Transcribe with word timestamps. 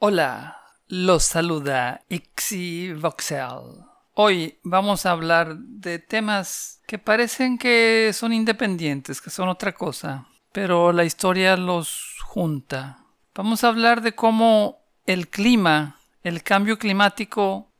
Hola, 0.00 0.56
los 0.86 1.24
saluda 1.24 2.02
Ixi 2.08 2.92
Voxel. 2.92 3.82
Hoy 4.14 4.60
vamos 4.62 5.04
a 5.04 5.10
hablar 5.10 5.56
de 5.58 5.98
temas 5.98 6.80
que 6.86 6.98
parecen 6.98 7.58
que 7.58 8.12
son 8.14 8.32
independientes, 8.32 9.20
que 9.20 9.30
son 9.30 9.48
otra 9.48 9.72
cosa, 9.72 10.28
pero 10.52 10.92
la 10.92 11.02
historia 11.02 11.56
los 11.56 12.14
junta. 12.22 13.06
Vamos 13.34 13.64
a 13.64 13.68
hablar 13.70 14.00
de 14.00 14.14
cómo 14.14 14.78
el 15.04 15.26
clima, 15.26 15.98
el 16.22 16.44
cambio 16.44 16.78
climático, 16.78 17.72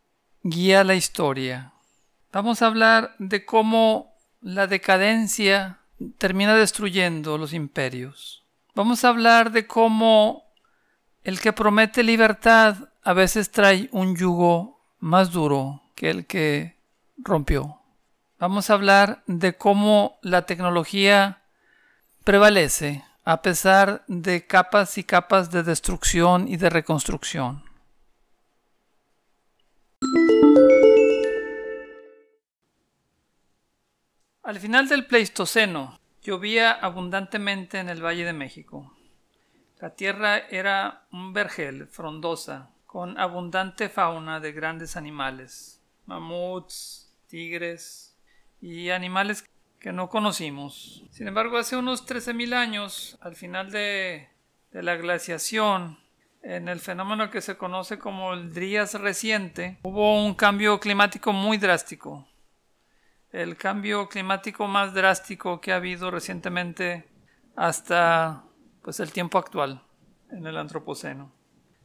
guía 0.42 0.82
la 0.82 0.96
historia. 0.96 1.72
Vamos 2.32 2.62
a 2.62 2.66
hablar 2.66 3.14
de 3.20 3.44
cómo 3.44 4.16
la 4.40 4.66
decadencia 4.66 5.78
termina 6.18 6.56
destruyendo 6.56 7.38
los 7.38 7.52
imperios. 7.52 8.44
Vamos 8.74 9.04
a 9.04 9.10
hablar 9.10 9.52
de 9.52 9.68
cómo 9.68 10.47
el 11.24 11.40
que 11.40 11.52
promete 11.52 12.02
libertad 12.02 12.90
a 13.02 13.12
veces 13.12 13.50
trae 13.50 13.88
un 13.92 14.16
yugo 14.16 14.80
más 14.98 15.30
duro 15.32 15.82
que 15.94 16.10
el 16.10 16.26
que 16.26 16.76
rompió. 17.16 17.80
Vamos 18.38 18.70
a 18.70 18.74
hablar 18.74 19.22
de 19.26 19.56
cómo 19.56 20.18
la 20.22 20.46
tecnología 20.46 21.42
prevalece 22.24 23.04
a 23.24 23.42
pesar 23.42 24.04
de 24.06 24.46
capas 24.46 24.96
y 24.96 25.04
capas 25.04 25.50
de 25.50 25.62
destrucción 25.62 26.48
y 26.48 26.56
de 26.56 26.70
reconstrucción. 26.70 27.62
Al 34.42 34.58
final 34.60 34.88
del 34.88 35.06
Pleistoceno 35.06 36.00
llovía 36.22 36.72
abundantemente 36.72 37.80
en 37.80 37.90
el 37.90 38.02
Valle 38.02 38.24
de 38.24 38.32
México. 38.32 38.97
La 39.80 39.94
tierra 39.94 40.38
era 40.38 41.06
un 41.12 41.32
vergel 41.32 41.86
frondosa, 41.86 42.70
con 42.86 43.18
abundante 43.18 43.88
fauna 43.88 44.40
de 44.40 44.52
grandes 44.52 44.96
animales, 44.96 45.80
mamuts, 46.06 47.14
tigres 47.28 48.16
y 48.60 48.90
animales 48.90 49.48
que 49.78 49.92
no 49.92 50.08
conocimos. 50.08 51.04
Sin 51.10 51.28
embargo, 51.28 51.58
hace 51.58 51.76
unos 51.76 52.06
13.000 52.06 52.54
años, 52.54 53.18
al 53.20 53.36
final 53.36 53.70
de, 53.70 54.28
la 54.72 54.96
glaciación, 54.96 55.98
en 56.42 56.68
el 56.68 56.80
fenómeno 56.80 57.30
que 57.30 57.40
se 57.40 57.56
conoce 57.56 57.98
como 57.98 58.32
el 58.32 58.52
Drías 58.52 58.94
reciente, 58.94 59.78
hubo 59.82 60.24
un 60.24 60.34
cambio 60.34 60.80
climático 60.80 61.32
muy 61.32 61.58
drástico 61.58 62.26
el 63.32 63.56
cambio 63.56 64.08
climático 64.08 64.66
más 64.66 64.94
drástico 64.94 65.60
que 65.60 65.72
ha 65.72 65.76
habido 65.76 66.10
recientemente 66.10 67.06
hasta 67.56 68.44
pues 68.82 69.00
el 69.00 69.12
tiempo 69.12 69.38
actual 69.38 69.82
en 70.30 70.46
el 70.46 70.56
antropoceno. 70.56 71.32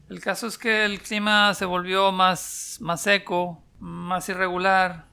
El 0.09 0.19
caso 0.19 0.47
es 0.47 0.57
que 0.57 0.85
el 0.85 1.01
clima 1.01 1.53
se 1.53 1.65
volvió 1.65 2.11
más, 2.11 2.77
más 2.81 3.01
seco, 3.01 3.63
más 3.79 4.27
irregular, 4.29 5.05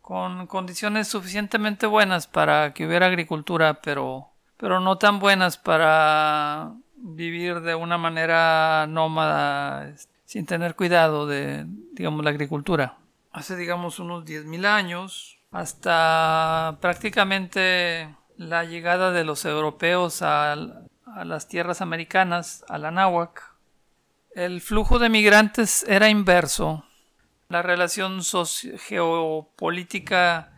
con 0.00 0.46
condiciones 0.46 1.08
suficientemente 1.08 1.86
buenas 1.86 2.26
para 2.26 2.74
que 2.74 2.86
hubiera 2.86 3.06
agricultura, 3.06 3.80
pero, 3.80 4.28
pero 4.56 4.80
no 4.80 4.98
tan 4.98 5.18
buenas 5.18 5.56
para 5.56 6.74
vivir 6.96 7.60
de 7.60 7.74
una 7.74 7.96
manera 7.96 8.86
nómada 8.86 9.94
sin 10.24 10.46
tener 10.46 10.74
cuidado 10.74 11.26
de, 11.26 11.64
digamos, 11.92 12.24
la 12.24 12.30
agricultura. 12.30 12.98
Hace, 13.30 13.56
digamos, 13.56 13.98
unos 13.98 14.24
10.000 14.24 14.66
años, 14.66 15.38
hasta 15.50 16.76
prácticamente 16.80 18.14
la 18.36 18.64
llegada 18.64 19.10
de 19.10 19.24
los 19.24 19.44
europeos 19.44 20.20
a, 21.14 21.24
las 21.24 21.48
tierras 21.48 21.80
americanas, 21.80 22.64
a 22.68 22.78
la 22.78 22.90
náhuac, 22.90 23.54
el 24.34 24.60
flujo 24.60 24.98
de 24.98 25.08
migrantes 25.08 25.84
era 25.88 26.08
inverso. 26.08 26.84
La 27.48 27.62
relación 27.62 28.20
geopolítica 28.78 30.52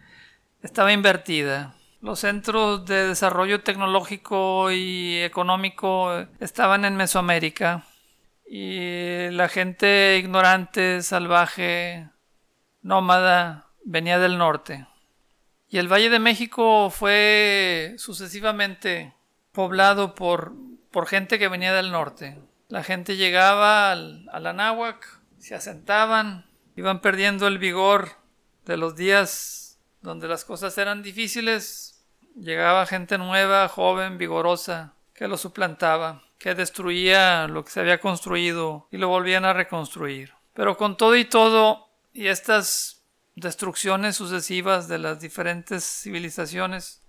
estaba 0.62 0.92
invertida. 0.92 1.74
Los 2.00 2.20
centros 2.20 2.86
de 2.86 3.08
desarrollo 3.08 3.62
tecnológico 3.62 4.70
y 4.70 5.18
económico 5.18 6.26
estaban 6.40 6.84
en 6.84 6.96
Mesoamérica 6.96 7.84
y 8.46 9.28
la 9.30 9.48
gente 9.48 10.16
ignorante, 10.18 11.02
salvaje, 11.02 12.08
nómada, 12.82 13.66
venía 13.84 14.18
del 14.18 14.38
norte. 14.38 14.86
Y 15.68 15.78
el 15.78 15.92
Valle 15.92 16.10
de 16.10 16.20
México 16.20 16.90
fue 16.90 17.94
sucesivamente 17.98 19.15
poblado 19.56 20.14
por, 20.14 20.52
por 20.90 21.06
gente 21.06 21.38
que 21.38 21.48
venía 21.48 21.72
del 21.72 21.90
norte. 21.90 22.38
La 22.68 22.82
gente 22.82 23.16
llegaba 23.16 23.90
al, 23.90 24.28
a 24.30 24.38
la 24.38 24.52
náhuac, 24.52 25.22
se 25.38 25.54
asentaban, 25.54 26.44
iban 26.76 27.00
perdiendo 27.00 27.46
el 27.46 27.56
vigor 27.56 28.10
de 28.66 28.76
los 28.76 28.96
días 28.96 29.78
donde 30.02 30.28
las 30.28 30.44
cosas 30.44 30.76
eran 30.76 31.02
difíciles. 31.02 32.04
Llegaba 32.34 32.84
gente 32.84 33.16
nueva, 33.16 33.66
joven, 33.68 34.18
vigorosa, 34.18 34.92
que 35.14 35.26
lo 35.26 35.38
suplantaba, 35.38 36.22
que 36.36 36.54
destruía 36.54 37.48
lo 37.48 37.64
que 37.64 37.70
se 37.70 37.80
había 37.80 37.98
construido 37.98 38.88
y 38.90 38.98
lo 38.98 39.08
volvían 39.08 39.46
a 39.46 39.54
reconstruir. 39.54 40.34
Pero 40.52 40.76
con 40.76 40.98
todo 40.98 41.16
y 41.16 41.24
todo, 41.24 41.88
y 42.12 42.26
estas 42.26 43.06
destrucciones 43.36 44.16
sucesivas 44.16 44.86
de 44.86 44.98
las 44.98 45.18
diferentes 45.18 45.82
civilizaciones, 45.82 47.05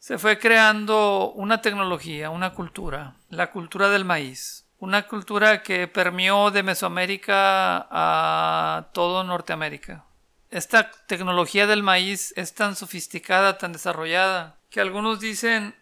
se 0.00 0.16
fue 0.16 0.38
creando 0.38 1.30
una 1.32 1.60
tecnología, 1.60 2.30
una 2.30 2.54
cultura, 2.54 3.16
la 3.28 3.50
cultura 3.52 3.90
del 3.90 4.06
maíz, 4.06 4.66
una 4.78 5.06
cultura 5.06 5.62
que 5.62 5.88
permeó 5.88 6.50
de 6.50 6.62
Mesoamérica 6.62 7.86
a 7.90 8.88
todo 8.94 9.22
Norteamérica. 9.24 10.06
Esta 10.50 10.90
tecnología 11.06 11.66
del 11.66 11.82
maíz 11.82 12.32
es 12.36 12.54
tan 12.54 12.76
sofisticada, 12.76 13.58
tan 13.58 13.72
desarrollada, 13.72 14.58
que 14.70 14.80
algunos 14.80 15.20
dicen, 15.20 15.76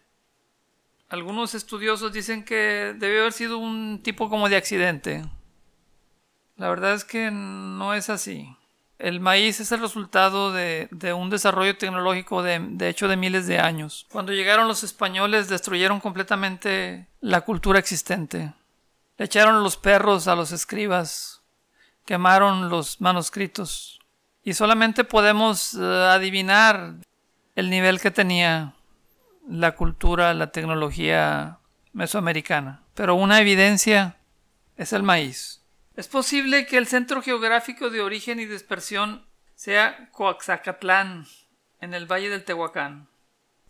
algunos 1.07 1.55
estudiosos 1.55 2.11
dicen 2.11 2.43
que 2.43 2.93
debe 2.97 3.21
haber 3.21 3.33
sido 3.33 3.57
un 3.57 4.03
tipo 4.03 4.29
como 4.29 4.49
de 4.49 4.57
accidente. 4.57 5.25
La 6.57 6.67
verdad 6.67 6.93
es 6.93 7.05
que 7.05 7.31
no 7.31 7.93
es 7.93 8.09
así. 8.09 8.53
El 8.99 9.21
maíz 9.21 9.61
es 9.61 9.71
el 9.71 9.79
resultado 9.79 10.51
de, 10.51 10.89
un 11.15 11.29
desarrollo 11.29 11.77
tecnológico 11.77 12.43
de, 12.43 12.89
hecho 12.89 13.07
de 13.07 13.15
miles 13.15 13.47
de 13.47 13.57
años. 13.57 14.05
Cuando 14.11 14.33
llegaron 14.33 14.67
los 14.67 14.83
españoles 14.83 15.47
destruyeron 15.47 16.01
completamente 16.01 17.07
la 17.21 17.41
cultura 17.41 17.79
existente. 17.79 18.53
Le 19.17 19.25
echaron 19.25 19.63
los 19.63 19.77
perros 19.77 20.27
a 20.27 20.35
los 20.35 20.51
escribas, 20.51 21.41
quemaron 22.05 22.69
los 22.69 22.99
manuscritos 22.99 24.01
y 24.43 24.53
solamente 24.53 25.05
podemos 25.05 25.75
eh, 25.75 25.81
adivinar 25.81 26.95
el 27.55 27.69
nivel 27.69 28.01
que 28.01 28.11
tenía 28.11 28.73
la 29.47 29.75
cultura, 29.75 30.33
la 30.33 30.51
tecnología 30.51 31.59
mesoamericana. 31.93 32.83
Pero 32.95 33.15
una 33.15 33.39
evidencia 33.39 34.17
es 34.75 34.91
el 34.91 35.03
maíz. 35.03 35.58
Es 35.99 36.07
posible 36.07 36.65
que 36.65 36.77
el 36.77 36.87
centro 36.87 37.21
geográfico 37.21 37.89
de 37.89 37.99
origen 37.99 38.39
y 38.39 38.45
dispersión 38.45 39.25
sea 39.53 40.09
Coaxacatlán, 40.13 41.27
en 41.81 41.93
el 41.93 42.09
valle 42.09 42.29
del 42.29 42.45
Tehuacán, 42.45 43.09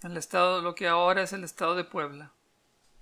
en 0.04 0.12
el 0.12 0.18
estado, 0.18 0.62
lo 0.62 0.76
que 0.76 0.88
ahora 0.88 1.24
es 1.24 1.34
el 1.34 1.44
estado 1.44 1.74
de 1.74 1.86
Puebla, 1.86 2.34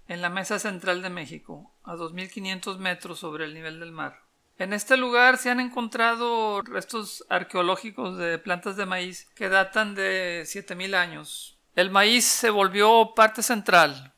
en 0.07 0.21
la 0.21 0.29
mesa 0.29 0.59
central 0.59 1.01
de 1.01 1.09
México, 1.09 1.75
a 1.83 1.95
2.500 1.95 2.77
metros 2.77 3.19
sobre 3.19 3.43
el 3.43 3.53
nivel 3.53 3.81
del 3.81 3.91
mar. 3.91 4.21
En 4.57 4.71
este 4.71 4.95
lugar 4.95 5.37
se 5.37 5.49
han 5.49 5.59
encontrado 5.59 6.61
restos 6.61 7.25
arqueológicos 7.27 8.17
de 8.17 8.39
plantas 8.39 8.77
de 8.77 8.85
maíz 8.85 9.27
que 9.35 9.49
datan 9.49 9.93
de 9.93 10.43
7.000 10.45 10.95
años. 10.95 11.59
El 11.75 11.91
maíz 11.91 12.23
se 12.23 12.49
volvió 12.49 13.11
parte 13.13 13.43
central 13.43 14.13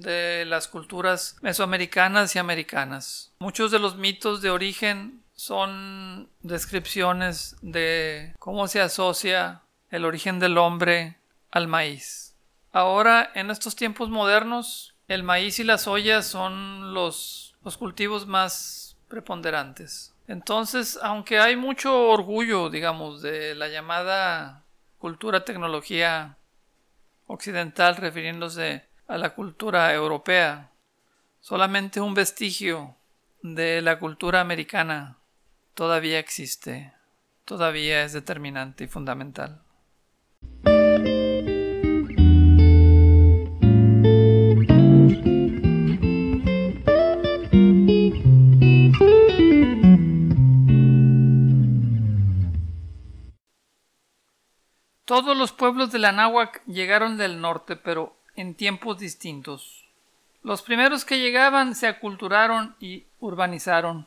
de 0.00 0.44
las 0.46 0.68
culturas 0.68 1.36
mesoamericanas 1.42 2.34
y 2.34 2.38
americanas. 2.38 3.32
Muchos 3.38 3.70
de 3.70 3.78
los 3.78 3.96
mitos 3.96 4.42
de 4.42 4.50
origen 4.50 5.22
son 5.34 6.28
descripciones 6.42 7.56
de 7.62 8.34
cómo 8.38 8.68
se 8.68 8.80
asocia 8.80 9.62
el 9.90 10.04
origen 10.04 10.38
del 10.38 10.58
hombre 10.58 11.16
al 11.50 11.68
maíz. 11.68 12.36
Ahora, 12.72 13.30
en 13.34 13.50
estos 13.50 13.74
tiempos 13.74 14.10
modernos, 14.10 14.94
el 15.08 15.22
maíz 15.22 15.58
y 15.58 15.64
la 15.64 15.78
soya 15.78 16.22
son 16.22 16.94
los, 16.94 17.56
los 17.64 17.76
cultivos 17.76 18.26
más 18.26 18.96
preponderantes. 19.08 20.14
Entonces, 20.28 20.98
aunque 21.02 21.40
hay 21.40 21.56
mucho 21.56 22.08
orgullo, 22.08 22.70
digamos, 22.70 23.20
de 23.20 23.56
la 23.56 23.68
llamada 23.68 24.62
cultura 24.98 25.44
tecnología 25.44 26.36
occidental 27.26 27.96
refiriéndose 27.96 28.84
a 29.10 29.18
la 29.18 29.34
cultura 29.34 29.92
europea. 29.92 30.70
Solamente 31.40 32.00
un 32.00 32.14
vestigio 32.14 32.94
de 33.42 33.82
la 33.82 33.98
cultura 33.98 34.40
americana 34.40 35.18
todavía 35.74 36.20
existe, 36.20 36.92
todavía 37.44 38.04
es 38.04 38.12
determinante 38.12 38.84
y 38.84 38.86
fundamental. 38.86 39.62
Todos 55.04 55.36
los 55.36 55.50
pueblos 55.50 55.90
de 55.90 55.98
la 55.98 56.12
Náhuac 56.12 56.64
llegaron 56.66 57.16
del 57.16 57.40
norte, 57.40 57.74
pero 57.74 58.19
en 58.40 58.54
tiempos 58.54 58.98
distintos. 58.98 59.84
Los 60.42 60.62
primeros 60.62 61.04
que 61.04 61.18
llegaban 61.18 61.74
se 61.74 61.86
aculturaron 61.86 62.74
y 62.80 63.04
urbanizaron 63.20 64.06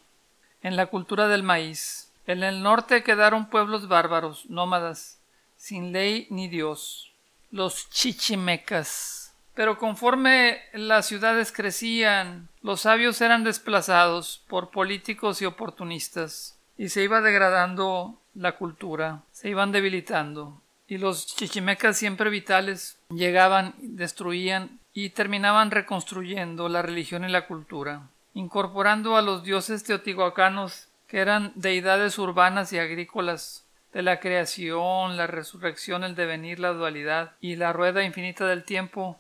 en 0.63 0.75
la 0.75 0.88
cultura 0.88 1.27
del 1.27 1.44
maíz. 1.44 2.12
En 2.25 2.41
el 2.41 2.63
norte 2.63 3.03
quedaron 3.03 3.50
pueblos 3.50 3.88
bárbaros, 3.88 4.50
nómadas, 4.50 5.19
sin 5.56 5.91
ley 5.91 6.25
ni 6.31 6.47
Dios, 6.47 7.12
los 7.51 7.89
chichimecas. 7.91 9.35
Pero 9.53 9.77
conforme 9.77 10.62
las 10.74 11.06
ciudades 11.06 11.51
crecían, 11.51 12.50
los 12.63 12.81
sabios 12.81 13.21
eran 13.21 13.44
desplazados 13.44 14.44
por 14.47 14.71
políticos 14.71 15.44
y 15.44 15.45
oportunistas, 15.45 16.57
y 16.75 16.89
se 16.89 17.03
iba 17.03 17.21
degradando 17.21 18.19
la 18.33 18.53
cultura, 18.53 19.21
se 19.31 19.50
iban 19.50 19.71
debilitando 19.71 20.63
y 20.88 20.97
los 20.97 21.25
chichimecas 21.25 21.97
siempre 21.97 22.30
vitales 22.30 23.00
llegaban, 23.18 23.75
destruían 23.80 24.80
y 24.94 25.10
terminaban 25.10 25.71
reconstruyendo 25.71 26.69
la 26.69 26.81
religión 26.81 27.24
y 27.25 27.30
la 27.30 27.48
cultura, 27.48 28.10
incorporando 28.33 29.18
a 29.18 29.21
los 29.21 29.44
dioses 29.44 29.83
teotihuacanos 29.83 30.88
que 31.07 31.19
eran 31.19 31.51
deidades 31.56 32.18
urbanas 32.18 32.74
y 32.74 32.80
agrícolas 32.80 33.65
de 33.94 34.01
la 34.01 34.19
creación, 34.19 35.18
la 35.18 35.27
resurrección, 35.27 36.04
el 36.04 36.15
devenir, 36.15 36.60
la 36.60 36.74
dualidad 36.74 37.33
y 37.39 37.56
la 37.56 37.74
rueda 37.74 38.04
infinita 38.04 38.48
del 38.48 38.63
tiempo, 38.63 39.19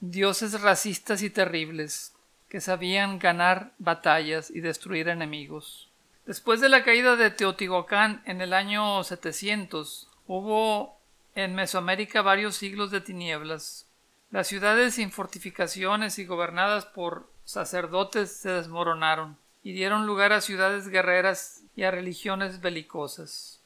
dioses 0.00 0.60
racistas 0.60 1.22
y 1.22 1.30
terribles 1.30 2.14
que 2.48 2.60
sabían 2.60 3.18
ganar 3.18 3.72
batallas 3.78 4.50
y 4.50 4.60
destruir 4.60 5.08
enemigos. 5.08 5.90
Después 6.24 6.60
de 6.60 6.68
la 6.68 6.82
caída 6.82 7.16
de 7.16 7.30
Teotihuacán 7.30 8.22
en 8.24 8.40
el 8.40 8.54
año 8.54 9.02
700, 9.04 10.08
Hubo 10.28 10.97
en 11.34 11.54
Mesoamérica 11.54 12.22
varios 12.22 12.56
siglos 12.56 12.90
de 12.90 13.00
tinieblas. 13.00 13.86
Las 14.30 14.46
ciudades 14.46 14.94
sin 14.94 15.10
fortificaciones 15.10 16.18
y 16.18 16.26
gobernadas 16.26 16.84
por 16.84 17.30
sacerdotes 17.44 18.30
se 18.36 18.50
desmoronaron 18.50 19.38
y 19.62 19.72
dieron 19.72 20.06
lugar 20.06 20.32
a 20.32 20.40
ciudades 20.40 20.88
guerreras 20.88 21.62
y 21.76 21.84
a 21.84 21.90
religiones 21.90 22.60
belicosas. 22.60 23.60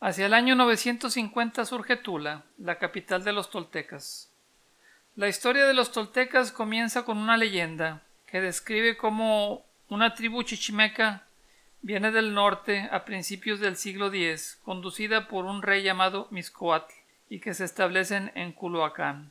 Hacia 0.00 0.26
el 0.26 0.34
año 0.34 0.54
950 0.54 1.64
surge 1.64 1.96
Tula, 1.96 2.44
la 2.58 2.78
capital 2.78 3.24
de 3.24 3.32
los 3.32 3.50
toltecas. 3.50 4.30
La 5.14 5.28
historia 5.28 5.66
de 5.66 5.74
los 5.74 5.92
toltecas 5.92 6.52
comienza 6.52 7.04
con 7.04 7.16
una 7.16 7.36
leyenda 7.36 8.02
que 8.26 8.40
describe 8.40 8.96
cómo 8.96 9.64
una 9.88 10.14
tribu 10.14 10.42
chichimeca 10.42 11.25
Viene 11.82 12.10
del 12.10 12.34
norte 12.34 12.88
a 12.90 13.04
principios 13.04 13.60
del 13.60 13.76
siglo 13.76 14.08
X, 14.08 14.58
conducida 14.64 15.28
por 15.28 15.44
un 15.44 15.62
rey 15.62 15.82
llamado 15.82 16.28
Miscoatl, 16.30 16.92
y 17.28 17.40
que 17.40 17.54
se 17.54 17.64
establecen 17.64 18.32
en 18.34 18.52
Culhuacán. 18.52 19.30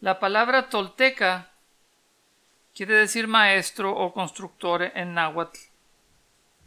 La 0.00 0.18
palabra 0.18 0.68
tolteca 0.68 1.50
quiere 2.74 2.94
decir 2.94 3.28
maestro 3.28 3.94
o 3.94 4.12
constructor 4.12 4.82
en 4.82 5.14
náhuatl, 5.14 5.58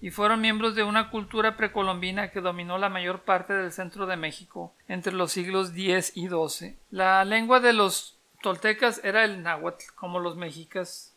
y 0.01 0.11
fueron 0.11 0.41
miembros 0.41 0.75
de 0.75 0.83
una 0.83 1.09
cultura 1.09 1.57
precolombina 1.57 2.29
que 2.29 2.41
dominó 2.41 2.77
la 2.77 2.89
mayor 2.89 3.21
parte 3.21 3.53
del 3.53 3.71
centro 3.71 4.05
de 4.05 4.17
México 4.17 4.73
entre 4.87 5.13
los 5.13 5.31
siglos 5.31 5.71
X 5.75 6.11
y 6.15 6.27
XII. 6.27 6.75
La 6.91 7.25
lengua 7.25 7.59
de 7.59 7.73
los 7.73 8.19
toltecas 8.43 9.01
era 9.03 9.23
el 9.23 9.41
náhuatl, 9.41 9.83
como 9.95 10.19
los 10.19 10.35
mexicas. 10.35 11.14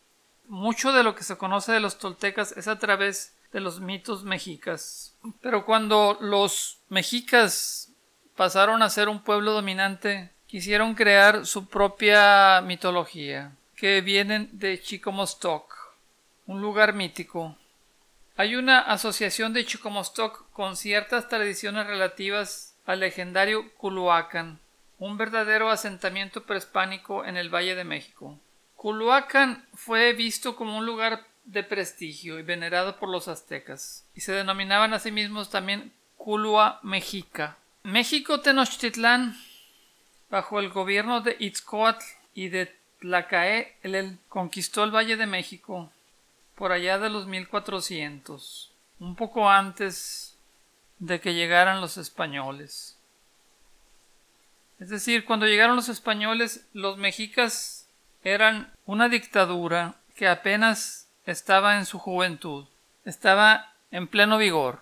Mucho 0.49 0.93
de 0.93 1.03
lo 1.03 1.15
que 1.15 1.25
se 1.25 1.37
conoce 1.37 1.73
de 1.73 1.81
los 1.81 1.99
toltecas 1.99 2.53
es 2.56 2.69
a 2.69 2.79
través 2.79 3.37
de 3.53 3.61
los 3.61 3.81
mitos 3.81 4.25
mexicas. 4.25 5.15
Pero 5.43 5.67
cuando 5.67 6.17
los 6.21 6.79
mexicas 6.89 7.93
pasaron 8.35 8.83
a 8.83 8.89
ser 8.89 9.11
un 9.11 9.23
pueblo 9.23 9.53
dominante, 9.53 10.31
quisieron 10.47 10.95
crear 10.95 11.45
su 11.45 11.69
propia 11.69 12.62
mitología, 12.62 13.53
que 13.77 14.00
vienen 14.00 14.49
de 14.53 14.81
Chicomostoc, 14.81 15.75
un 16.47 16.62
lugar 16.62 16.95
mítico. 16.95 17.55
Hay 18.37 18.56
una 18.56 18.81
asociación 18.81 19.53
de 19.53 19.67
Chicomostoc 19.67 20.50
con 20.53 20.77
ciertas 20.77 21.29
tradiciones 21.29 21.87
relativas 21.87 22.75
al 22.87 23.00
legendario 23.00 23.71
Culhuacan, 23.75 24.61
un 24.99 25.19
verdadero 25.19 25.69
asentamiento 25.69 26.45
prehispánico 26.45 27.25
en 27.27 27.37
el 27.37 27.55
Valle 27.55 27.75
de 27.75 27.85
México. 27.85 28.39
Culhuacan 28.78 29.66
fue 29.75 30.12
visto 30.12 30.54
como 30.54 30.78
un 30.78 30.86
lugar 30.86 31.26
de 31.44 31.64
prestigio 31.64 32.38
y 32.38 32.42
venerado 32.42 32.96
por 32.96 33.08
los 33.08 33.26
aztecas, 33.26 34.06
y 34.14 34.20
se 34.20 34.30
denominaban 34.30 34.94
a 34.94 35.00
sí 35.00 35.10
mismos 35.10 35.50
también 35.50 35.92
Culua 36.16 36.78
Mexica. 36.84 37.56
México 37.82 38.40
Tenochtitlán, 38.40 39.36
bajo 40.30 40.60
el 40.60 40.69
gobierno 40.69 41.22
de 41.22 41.36
Itzcoatl 41.40 42.04
y 42.34 42.50
de 42.50 42.72
Tlacaé, 43.00 43.75
el 43.82 44.16
conquistó 44.28 44.84
el 44.84 44.94
Valle 44.94 45.16
de 45.16 45.26
México 45.26 45.90
por 46.54 46.70
allá 46.70 47.00
de 47.00 47.10
los 47.10 47.26
1400, 47.26 48.70
un 49.00 49.16
poco 49.16 49.50
antes 49.50 50.36
de 51.00 51.20
que 51.20 51.34
llegaran 51.34 51.80
los 51.80 51.96
españoles. 51.96 52.96
Es 54.78 54.88
decir, 54.88 55.25
cuando 55.25 55.46
llegaron 55.46 55.75
los 55.75 55.88
españoles, 55.88 56.64
los 56.72 56.96
mexicas 56.96 57.77
eran 58.23 58.73
una 58.85 59.09
dictadura 59.09 59.94
que 60.17 60.29
apenas 60.29 61.09
estaba 61.25 61.79
en 61.79 61.87
su 61.87 61.99
juventud, 61.99 62.67
estaba 63.05 63.73
en 63.91 64.09
pleno 64.09 64.38
vigor. 64.38 64.81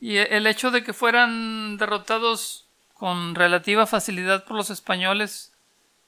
Y 0.00 0.16
el 0.16 0.46
hecho 0.46 0.70
de 0.70 0.84
que 0.84 0.92
fueran 0.92 1.76
derrotados 1.76 2.66
con 2.94 3.34
relativa 3.34 3.86
facilidad 3.86 4.44
por 4.44 4.56
los 4.56 4.70
españoles 4.70 5.52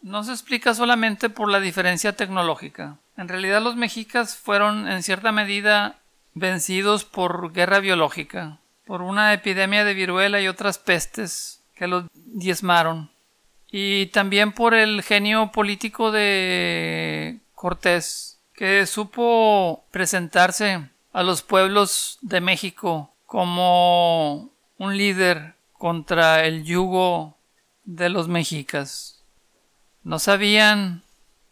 no 0.02 0.24
se 0.24 0.32
explica 0.32 0.74
solamente 0.74 1.28
por 1.28 1.50
la 1.50 1.60
diferencia 1.60 2.16
tecnológica. 2.16 2.96
En 3.16 3.28
realidad 3.28 3.62
los 3.62 3.76
mexicas 3.76 4.36
fueron 4.36 4.88
en 4.88 5.02
cierta 5.02 5.30
medida 5.30 5.98
vencidos 6.34 7.04
por 7.04 7.52
guerra 7.52 7.80
biológica, 7.80 8.58
por 8.86 9.02
una 9.02 9.32
epidemia 9.32 9.84
de 9.84 9.94
viruela 9.94 10.40
y 10.40 10.48
otras 10.48 10.78
pestes 10.78 11.62
que 11.74 11.86
los 11.86 12.04
diezmaron, 12.14 13.10
y 13.70 14.06
también 14.06 14.52
por 14.52 14.74
el 14.74 15.02
genio 15.02 15.52
político 15.52 16.10
de 16.10 17.38
Cortés, 17.54 18.40
que 18.54 18.86
supo 18.86 19.84
presentarse 19.90 20.90
a 21.12 21.22
los 21.22 21.42
pueblos 21.42 22.18
de 22.20 22.40
México 22.40 23.12
como 23.26 24.50
un 24.78 24.96
líder 24.96 25.54
contra 25.72 26.44
el 26.44 26.64
yugo 26.64 27.36
de 27.84 28.08
los 28.08 28.28
mexicas. 28.28 29.22
No 30.02 30.18
sabían 30.18 31.02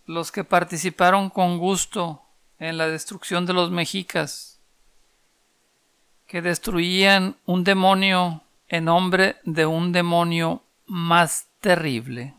los 0.06 0.32
que 0.32 0.44
participaron 0.44 1.30
con 1.30 1.58
gusto 1.58 2.22
en 2.58 2.78
la 2.78 2.88
destrucción 2.88 3.46
de 3.46 3.52
los 3.52 3.70
mexicas, 3.70 4.58
que 6.26 6.42
destruían 6.42 7.37
un 7.46 7.64
demonio 7.64 8.42
en 8.68 8.87
nombre 8.87 9.37
de 9.44 9.66
un 9.66 9.92
demonio 9.92 10.62
más 10.87 11.47
terrible. 11.60 12.34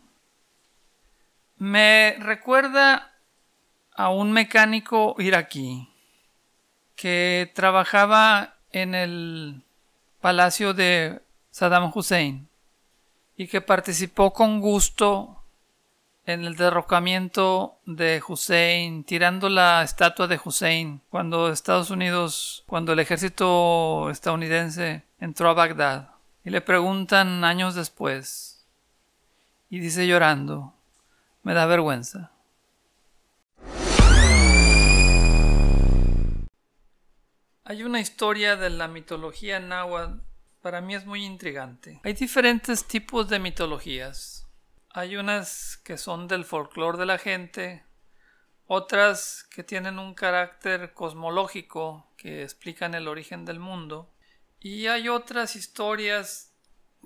Me 1.57 2.15
recuerda 2.19 3.11
a 3.95 4.09
un 4.09 4.31
mecánico 4.31 5.15
iraquí 5.19 5.89
que 6.95 7.51
trabajaba 7.53 8.55
en 8.71 8.95
el 8.95 9.63
palacio 10.21 10.73
de 10.73 11.21
Saddam 11.51 11.91
Hussein 11.93 12.47
y 13.35 13.47
que 13.47 13.61
participó 13.61 14.33
con 14.33 14.59
gusto 14.59 15.43
en 16.25 16.45
el 16.45 16.55
derrocamiento 16.55 17.79
de 17.85 18.21
Hussein, 18.25 19.03
tirando 19.03 19.49
la 19.49 19.81
estatua 19.81 20.27
de 20.27 20.39
Hussein 20.43 21.01
cuando 21.09 21.51
Estados 21.51 21.89
Unidos, 21.89 22.63
cuando 22.67 22.93
el 22.93 22.99
ejército 22.99 24.09
estadounidense 24.11 25.03
entró 25.19 25.49
a 25.49 25.53
Bagdad. 25.53 26.11
Y 26.45 26.51
le 26.51 26.61
preguntan 26.61 27.43
años 27.43 27.75
después, 27.75 28.48
y 29.69 29.79
dice 29.79 30.07
llorando, 30.07 30.73
me 31.43 31.53
da 31.53 31.65
vergüenza. 31.65 32.31
Hay 37.63 37.83
una 37.83 37.99
historia 37.99 38.55
de 38.55 38.71
la 38.71 38.87
mitología 38.87 39.59
náhuatl, 39.59 40.21
para 40.61 40.81
mí 40.81 40.95
es 40.95 41.05
muy 41.05 41.23
intrigante. 41.23 42.01
Hay 42.03 42.13
diferentes 42.13 42.85
tipos 42.85 43.29
de 43.29 43.37
mitologías. 43.37 44.47
Hay 44.89 45.15
unas 45.15 45.77
que 45.77 45.97
son 45.97 46.27
del 46.27 46.45
folclore 46.45 46.97
de 46.97 47.05
la 47.05 47.19
gente, 47.19 47.83
otras 48.65 49.47
que 49.51 49.63
tienen 49.63 49.99
un 49.99 50.15
carácter 50.15 50.93
cosmológico 50.93 52.11
que 52.17 52.41
explican 52.41 52.95
el 52.95 53.07
origen 53.07 53.45
del 53.45 53.59
mundo, 53.59 54.11
y 54.59 54.87
hay 54.87 55.07
otras 55.07 55.55
historias 55.55 56.48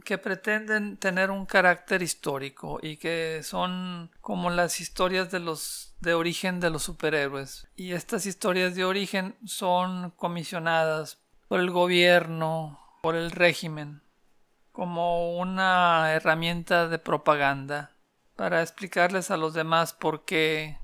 que 0.04 0.18
pretenden 0.18 0.98
tener 0.98 1.32
un 1.32 1.46
carácter 1.46 2.02
histórico 2.02 2.80
y 2.82 2.98
que 2.98 3.42
son 3.44 4.12
como 4.22 4.50
las 4.50 4.80
historias 4.80 5.32
de 5.32 5.40
los 5.40 5.96
de 6.02 6.14
origen 6.14 6.60
de 6.60 6.70
los 6.70 6.84
superhéroes 6.84 7.68
y 7.76 7.94
estas 7.94 8.26
historias 8.26 8.76
de 8.76 8.84
origen 8.84 9.36
son 9.46 10.12
comisionadas 10.12 11.20
por 11.48 11.60
el 11.60 11.72
gobierno 11.72 12.80
por 13.02 13.16
el 13.16 13.32
régimen 13.32 14.02
como 14.74 15.38
una 15.38 16.12
herramienta 16.14 16.90
de 16.90 17.00
propaganda 17.00 17.92
para 18.36 18.62
explicarles 18.62 19.32
a 19.32 19.38
los 19.38 19.54
demás 19.54 19.94
por 19.94 20.26
qué 20.26 20.78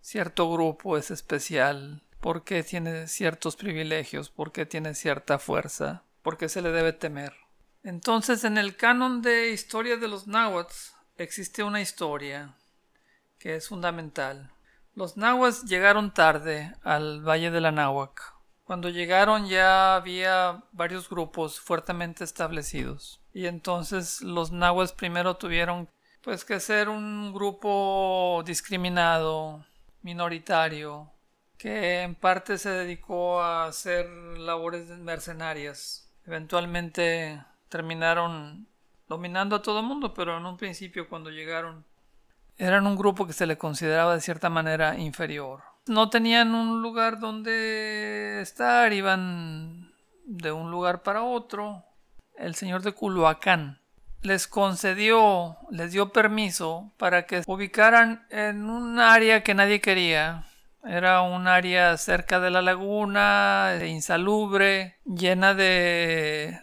cierto 0.00 0.50
grupo 0.52 0.98
es 0.98 1.10
especial, 1.10 2.02
por 2.20 2.44
qué 2.44 2.62
tiene 2.62 3.06
ciertos 3.06 3.56
privilegios, 3.56 4.30
por 4.30 4.52
qué 4.52 4.66
tiene 4.66 4.94
cierta 4.94 5.38
fuerza, 5.38 6.02
por 6.22 6.36
qué 6.36 6.48
se 6.48 6.60
le 6.60 6.72
debe 6.72 6.92
temer. 6.92 7.34
Entonces, 7.84 8.44
en 8.44 8.58
el 8.58 8.76
canon 8.76 9.22
de 9.22 9.50
historia 9.50 9.96
de 9.96 10.08
los 10.08 10.26
náhuatl 10.26 10.74
existe 11.16 11.62
una 11.62 11.80
historia 11.80 12.54
que 13.38 13.56
es 13.56 13.68
fundamental. 13.68 14.52
Los 14.94 15.16
nahuas 15.16 15.64
llegaron 15.64 16.14
tarde 16.14 16.74
al 16.82 17.26
Valle 17.26 17.50
de 17.50 17.60
la 17.60 17.72
Náhuac. 17.72 18.34
Cuando 18.62 18.88
llegaron 18.88 19.48
ya 19.48 19.96
había 19.96 20.62
varios 20.72 21.08
grupos 21.08 21.58
fuertemente 21.60 22.24
establecidos. 22.24 23.20
Y 23.32 23.46
entonces 23.46 24.20
los 24.20 24.52
nahuas 24.52 24.92
primero 24.92 25.36
tuvieron 25.36 25.88
pues 26.22 26.44
que 26.44 26.60
ser 26.60 26.88
un 26.88 27.32
grupo 27.32 28.42
discriminado, 28.46 29.66
minoritario, 30.02 31.10
que 31.58 32.02
en 32.02 32.14
parte 32.14 32.58
se 32.58 32.70
dedicó 32.70 33.42
a 33.42 33.64
hacer 33.64 34.08
labores 34.08 34.86
mercenarias. 34.88 36.12
Eventualmente 36.26 37.42
terminaron 37.72 38.68
dominando 39.08 39.56
a 39.56 39.62
todo 39.62 39.80
el 39.80 39.86
mundo, 39.86 40.12
pero 40.12 40.36
en 40.36 40.44
un 40.44 40.58
principio 40.58 41.08
cuando 41.08 41.30
llegaron 41.30 41.86
eran 42.58 42.86
un 42.86 42.96
grupo 42.96 43.26
que 43.26 43.32
se 43.32 43.46
le 43.46 43.56
consideraba 43.56 44.14
de 44.14 44.20
cierta 44.20 44.50
manera 44.50 44.98
inferior. 44.98 45.62
No 45.86 46.10
tenían 46.10 46.54
un 46.54 46.82
lugar 46.82 47.18
donde 47.18 48.42
estar, 48.42 48.92
iban 48.92 49.90
de 50.26 50.52
un 50.52 50.70
lugar 50.70 51.02
para 51.02 51.22
otro. 51.22 51.82
El 52.36 52.54
señor 52.54 52.82
de 52.82 52.92
Culhuacán 52.92 53.80
les 54.20 54.46
concedió, 54.46 55.56
les 55.70 55.92
dio 55.92 56.12
permiso 56.12 56.92
para 56.98 57.24
que 57.26 57.42
se 57.42 57.50
ubicaran 57.50 58.26
en 58.28 58.68
un 58.68 59.00
área 59.00 59.42
que 59.42 59.54
nadie 59.54 59.80
quería. 59.80 60.44
Era 60.84 61.22
un 61.22 61.48
área 61.48 61.96
cerca 61.96 62.38
de 62.38 62.50
la 62.50 62.60
laguna, 62.60 63.78
insalubre, 63.82 64.98
llena 65.06 65.54
de 65.54 66.60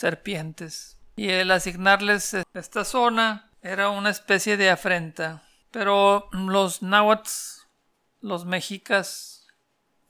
serpientes. 0.00 0.98
Y 1.16 1.28
el 1.28 1.50
asignarles 1.50 2.34
esta 2.54 2.84
zona 2.84 3.50
era 3.62 3.90
una 3.90 4.10
especie 4.10 4.56
de 4.56 4.70
afrenta. 4.70 5.42
Pero 5.70 6.28
los 6.32 6.82
náhuatl, 6.82 7.30
los 8.20 8.44
mexicas, 8.44 9.46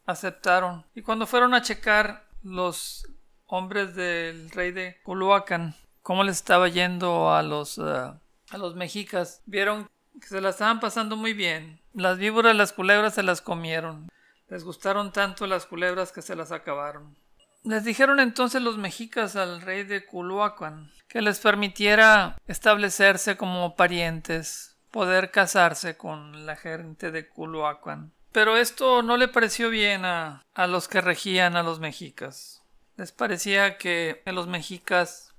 aceptaron. 0.06 0.87
Y 0.94 1.02
cuando 1.02 1.26
fueron 1.26 1.54
a 1.54 1.62
checar 1.62 2.28
los 2.42 3.06
hombres 3.47 3.94
del 3.94 4.50
rey 4.50 4.70
de 4.70 5.00
Culhuacan, 5.02 5.75
cómo 6.02 6.25
les 6.25 6.37
estaba 6.37 6.68
yendo 6.68 7.32
a 7.32 7.42
los, 7.42 7.78
eh, 7.78 7.82
a 7.82 8.59
los 8.59 8.75
mexicas, 8.76 9.42
vieron 9.47 9.90
que 10.20 10.26
se 10.26 10.40
la 10.40 10.50
estaban 10.50 10.80
pasando 10.80 11.16
muy 11.16 11.35
bien. 11.35 11.80
Las 11.92 12.18
víboras, 12.18 12.54
las 12.54 12.73
culebras 12.73 13.14
se 13.14 13.23
las 13.23 13.40
comieron. 13.40 14.09
Les 14.49 14.64
gustaron 14.64 15.12
tanto 15.12 15.47
las 15.47 15.66
culebras 15.66 16.12
que 16.12 16.23
se 16.23 16.37
las 16.37 16.52
acabaron. 16.52 17.16
Les 17.62 17.85
dijeron 17.85 18.21
entonces 18.21 18.62
los 18.62 18.79
mexicas 18.79 19.37
al 19.37 19.61
rey 19.61 19.85
de 19.85 20.07
Culhuacan 20.07 20.90
que 21.09 21.21
les 21.21 21.40
permitiera 21.40 22.38
establecerse 22.47 23.37
como 23.37 23.75
parientes, 23.75 24.79
poder 24.90 25.31
casarse 25.31 25.97
con 25.97 26.47
la 26.47 26.57
gente 26.57 27.11
de 27.11 27.29
Culhuacan. 27.29 28.12
Pero 28.33 28.57
esto 28.57 29.02
no 29.02 29.17
le 29.17 29.29
pareció 29.29 29.69
bien 29.69 30.05
a, 30.07 30.47
a 30.55 30.67
los 30.69 30.88
que 30.88 31.00
regían 31.00 31.57
a 31.57 31.62
los 31.62 31.81
mexicas. 31.81 32.62
Les 32.97 33.12
parecía 33.12 33.76
que 33.76 34.23
los 34.26 34.47
mexicas 34.47 35.35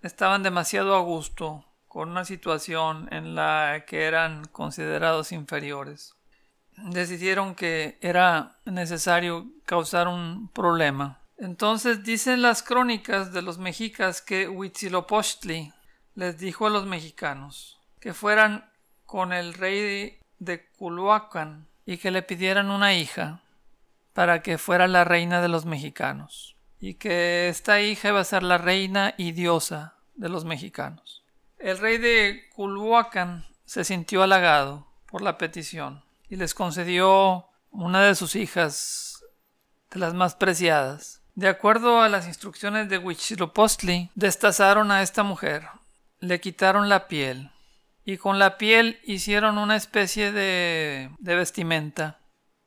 estaban 0.00 0.42
demasiado 0.42 0.94
a 0.94 1.00
gusto 1.00 1.64
con 1.88 2.10
una 2.10 2.24
situación 2.24 3.08
en 3.10 3.34
la 3.34 3.84
que 3.86 4.04
eran 4.04 4.44
considerados 4.46 5.32
inferiores. 5.32 6.14
Decidieron 6.76 7.54
que 7.54 7.98
era 8.00 8.58
necesario 8.64 9.46
causar 9.66 10.08
un 10.08 10.48
problema 10.48 11.25
entonces 11.38 12.02
dicen 12.02 12.42
las 12.42 12.62
crónicas 12.62 13.32
de 13.32 13.42
los 13.42 13.58
mexicas 13.58 14.22
que 14.22 14.48
Huitzilopochtli 14.48 15.72
les 16.14 16.38
dijo 16.38 16.66
a 16.66 16.70
los 16.70 16.86
mexicanos 16.86 17.78
que 18.00 18.14
fueran 18.14 18.70
con 19.04 19.32
el 19.32 19.54
rey 19.54 20.18
de 20.38 20.66
Culhuacan 20.78 21.66
y 21.84 21.98
que 21.98 22.10
le 22.10 22.22
pidieran 22.22 22.70
una 22.70 22.94
hija 22.94 23.40
para 24.12 24.42
que 24.42 24.58
fuera 24.58 24.88
la 24.88 25.04
reina 25.04 25.42
de 25.42 25.48
los 25.48 25.66
mexicanos 25.66 26.56
y 26.80 26.94
que 26.94 27.48
esta 27.48 27.80
hija 27.80 28.08
iba 28.08 28.20
a 28.20 28.24
ser 28.24 28.42
la 28.42 28.58
reina 28.58 29.14
y 29.16 29.32
diosa 29.32 29.94
de 30.14 30.28
los 30.28 30.44
mexicanos. 30.44 31.22
El 31.58 31.78
rey 31.78 31.98
de 31.98 32.48
Culhuacan 32.54 33.46
se 33.64 33.84
sintió 33.84 34.22
halagado 34.22 34.86
por 35.06 35.22
la 35.22 35.38
petición 35.38 36.04
y 36.28 36.36
les 36.36 36.54
concedió 36.54 37.48
una 37.70 38.02
de 38.02 38.14
sus 38.14 38.36
hijas 38.36 39.24
de 39.90 40.00
las 40.00 40.14
más 40.14 40.34
preciadas 40.34 41.15
de 41.36 41.48
acuerdo 41.48 42.00
a 42.00 42.08
las 42.08 42.26
instrucciones 42.26 42.88
de 42.88 42.96
Huitzilopochtli, 42.96 44.10
destazaron 44.14 44.90
a 44.90 45.02
esta 45.02 45.22
mujer, 45.22 45.68
le 46.18 46.40
quitaron 46.40 46.88
la 46.88 47.08
piel 47.08 47.50
y 48.06 48.16
con 48.16 48.38
la 48.38 48.56
piel 48.56 48.98
hicieron 49.04 49.58
una 49.58 49.76
especie 49.76 50.32
de, 50.32 51.10
de 51.18 51.34
vestimenta 51.34 52.20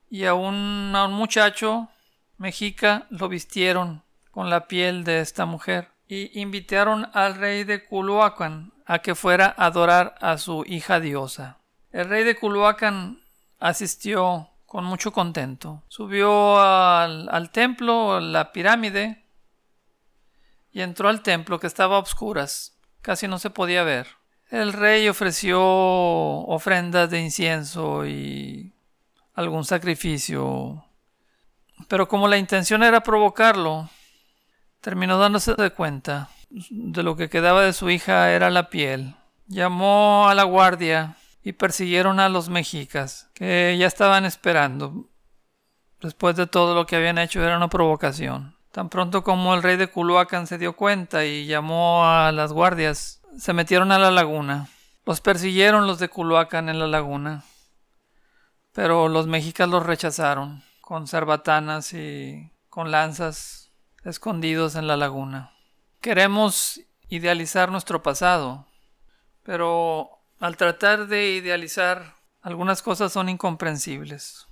y 0.07 0.25
a 0.25 0.35
un, 0.35 0.91
a 0.95 1.05
un 1.05 1.13
muchacho 1.13 1.89
mexica 2.37 3.07
lo 3.09 3.27
vistieron 3.27 4.03
con 4.29 4.51
la 4.51 4.67
piel 4.67 5.03
de 5.03 5.21
esta 5.21 5.45
mujer 5.45 5.89
y 6.07 6.39
invitaron 6.39 7.09
al 7.13 7.35
rey 7.35 7.63
de 7.63 7.85
Culhuacan 7.85 8.71
a 8.85 8.99
que 8.99 9.15
fuera 9.15 9.47
a 9.57 9.65
adorar 9.65 10.15
a 10.21 10.37
su 10.37 10.63
hija 10.67 10.99
diosa. 10.99 11.57
El 11.91 12.07
rey 12.07 12.23
de 12.23 12.35
Culhuacan 12.35 13.19
asistió 13.59 14.49
con 14.69 14.85
mucho 14.85 15.11
contento. 15.11 15.81
Subió 15.87 16.61
al, 16.61 17.49
templo, 17.51 18.19
la 18.19 18.51
pirámide, 18.51 19.25
y 20.71 20.81
entró 20.81 21.09
al 21.09 21.23
templo 21.23 21.59
que 21.59 21.65
estaba 21.65 21.95
a 21.95 21.99
obscuras, 21.99 22.77
casi 23.01 23.27
no 23.27 23.39
se 23.39 23.49
podía 23.49 23.81
ver. 23.81 24.07
El 24.51 24.73
rey 24.73 25.09
ofreció 25.09 25.59
ofrendas 25.59 27.09
de 27.09 27.19
incienso 27.19 28.05
y 28.05 28.75
algún 29.33 29.65
sacrificio, 29.65 30.85
pero 31.87 32.07
como 32.07 32.27
la 32.27 32.37
intención 32.37 32.83
era 32.83 33.01
provocarlo, 33.01 33.89
terminó 34.81 35.17
dándose 35.17 35.55
de 35.55 35.71
cuenta 35.71 36.29
de 36.51 37.01
lo 37.01 37.15
que 37.15 37.29
quedaba 37.29 37.63
de 37.63 37.73
su 37.73 37.89
hija 37.89 38.31
era 38.31 38.51
la 38.51 38.69
piel. 38.69 39.15
Llamó 39.47 40.29
a 40.29 40.35
la 40.35 40.43
guardia 40.43 41.17
y 41.49 41.53
persiguieron 41.53 42.19
a 42.19 42.29
los 42.29 42.47
mexicas, 42.47 43.27
que 43.33 43.75
ya 43.79 43.87
estaban 43.87 44.23
esperando. 44.23 45.09
Después 45.99 46.35
de 46.35 46.45
todo 46.45 46.75
lo 46.75 46.85
que 46.85 46.95
habían 46.95 47.17
hecho 47.17 47.43
era 47.43 47.57
una 47.57 47.69
provocación. 47.69 48.55
Tan 48.71 48.89
pronto 48.89 49.23
como 49.23 49.55
el 49.55 49.63
rey 49.63 49.75
de 49.75 49.87
Culhuacan 49.87 50.45
se 50.45 50.59
dio 50.59 50.73
cuenta 50.73 51.25
y 51.25 51.47
llamó 51.47 52.05
a 52.05 52.31
las 52.31 52.53
guardias, 52.53 53.23
se 53.35 53.53
metieron 53.53 53.91
a 53.91 53.97
la 53.97 54.11
laguna. 54.11 54.67
Los 55.07 55.21
persiguieron 55.21 55.87
los 55.87 55.97
de 55.97 56.09
Culhuacan 56.09 56.69
en 56.69 56.77
la 56.77 56.85
laguna. 56.85 57.43
Pero 58.71 59.09
los 59.09 59.25
mexicas 59.25 59.67
los 59.67 59.83
rechazaron, 59.83 60.61
con 60.81 61.07
cerbatanas 61.07 61.93
y 61.93 62.51
con 62.69 62.91
lanzas 62.91 63.71
escondidos 64.03 64.75
en 64.75 64.85
la 64.85 64.97
laguna. 64.97 65.51
Queremos 65.99 66.79
idealizar 67.07 67.71
nuestro 67.71 68.03
pasado, 68.03 68.67
pero 69.41 70.18
al 70.39 70.57
tratar 70.57 71.07
de 71.07 71.31
idealizar, 71.31 72.15
algunas 72.41 72.81
cosas 72.81 73.13
son 73.13 73.29
incomprensibles. 73.29 74.48